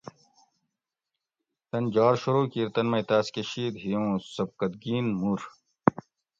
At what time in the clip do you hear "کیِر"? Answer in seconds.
2.51-2.67